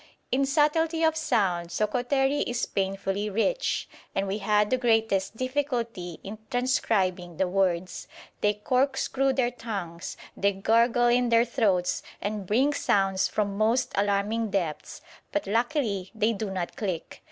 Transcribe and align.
In 0.31 0.47
subtlety 0.47 1.03
of 1.03 1.15
sound 1.15 1.67
Sokoteri 1.69 2.41
is 2.47 2.65
painfully 2.65 3.29
rich, 3.29 3.87
and 4.15 4.25
we 4.25 4.39
had 4.39 4.71
the 4.71 4.77
greatest 4.79 5.37
difficulty 5.37 6.19
in 6.23 6.39
transcribing 6.49 7.37
the 7.37 7.47
words. 7.47 8.07
They 8.39 8.55
corkscrew 8.55 9.33
their 9.33 9.51
tongues, 9.51 10.17
they 10.35 10.53
gurgle 10.53 11.05
in 11.09 11.29
their 11.29 11.45
throats, 11.45 12.01
and 12.19 12.47
bring 12.47 12.73
sounds 12.73 13.27
from 13.27 13.59
most 13.59 13.91
alarming 13.93 14.49
depths, 14.49 15.01
but 15.31 15.45
luckily 15.45 16.09
they 16.15 16.33
do 16.33 16.49
not 16.49 16.75
click. 16.75 17.19